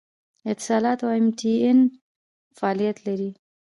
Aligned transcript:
اتصالات 0.51 0.99
او 1.05 1.09
ایم 1.15 1.27
ټي 1.39 1.53
این 1.65 1.79
فعالیت 2.57 2.97
لري 3.07 3.29